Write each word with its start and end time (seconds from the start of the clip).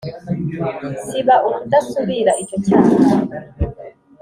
siba 1.03 1.35
ubudasubira 1.47 2.31
icyo 2.41 2.57
cyaha 2.65 2.93